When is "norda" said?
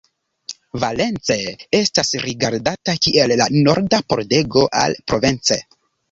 3.67-3.99